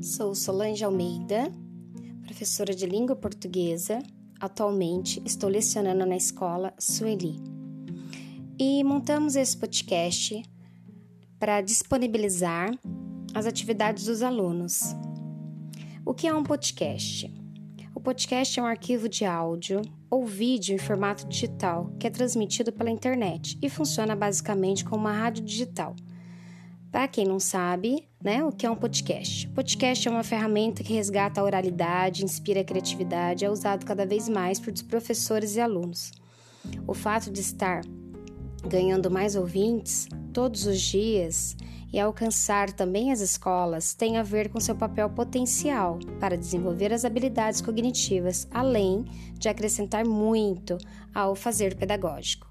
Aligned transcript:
Sou 0.00 0.32
Solange 0.32 0.84
Almeida, 0.84 1.50
professora 2.22 2.72
de 2.72 2.86
língua 2.86 3.16
portuguesa. 3.16 3.98
Atualmente 4.38 5.20
estou 5.26 5.50
lecionando 5.50 6.06
na 6.06 6.16
escola 6.16 6.72
Sueli. 6.78 7.42
E 8.56 8.84
montamos 8.84 9.34
esse 9.34 9.56
podcast 9.56 10.40
para 11.36 11.60
disponibilizar 11.60 12.70
as 13.34 13.44
atividades 13.44 14.04
dos 14.04 14.22
alunos. 14.22 14.94
O 16.06 16.14
que 16.14 16.28
é 16.28 16.34
um 16.34 16.44
podcast? 16.44 17.34
O 17.92 18.00
podcast 18.00 18.60
é 18.60 18.62
um 18.62 18.66
arquivo 18.66 19.08
de 19.08 19.24
áudio 19.24 19.82
ou 20.08 20.24
vídeo 20.24 20.76
em 20.76 20.78
formato 20.78 21.26
digital 21.26 21.92
que 21.98 22.06
é 22.06 22.10
transmitido 22.10 22.72
pela 22.72 22.88
internet 22.90 23.58
e 23.60 23.68
funciona 23.68 24.14
basicamente 24.14 24.84
como 24.84 25.00
uma 25.00 25.12
rádio 25.12 25.44
digital. 25.44 25.96
Para 26.90 27.06
quem 27.06 27.26
não 27.26 27.38
sabe, 27.38 28.08
né, 28.22 28.42
o 28.42 28.50
que 28.50 28.64
é 28.64 28.70
um 28.70 28.74
podcast? 28.74 29.46
Podcast 29.48 30.08
é 30.08 30.10
uma 30.10 30.24
ferramenta 30.24 30.82
que 30.82 30.94
resgata 30.94 31.40
a 31.40 31.44
oralidade, 31.44 32.24
inspira 32.24 32.62
a 32.62 32.64
criatividade, 32.64 33.44
é 33.44 33.50
usado 33.50 33.84
cada 33.84 34.06
vez 34.06 34.26
mais 34.26 34.58
por 34.58 34.72
professores 34.84 35.54
e 35.56 35.60
alunos. 35.60 36.12
O 36.86 36.94
fato 36.94 37.30
de 37.30 37.40
estar 37.40 37.82
ganhando 38.66 39.10
mais 39.10 39.36
ouvintes 39.36 40.08
todos 40.32 40.66
os 40.66 40.80
dias 40.80 41.54
e 41.92 42.00
alcançar 42.00 42.72
também 42.72 43.12
as 43.12 43.20
escolas 43.20 43.92
tem 43.92 44.16
a 44.16 44.22
ver 44.22 44.48
com 44.48 44.58
seu 44.58 44.74
papel 44.74 45.10
potencial 45.10 45.98
para 46.18 46.38
desenvolver 46.38 46.92
as 46.92 47.04
habilidades 47.04 47.60
cognitivas, 47.60 48.48
além 48.50 49.04
de 49.34 49.48
acrescentar 49.48 50.06
muito 50.06 50.78
ao 51.14 51.34
fazer 51.34 51.76
pedagógico. 51.76 52.48